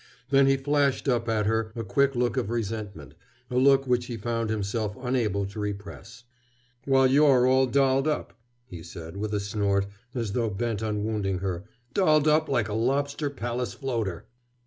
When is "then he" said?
0.31-0.57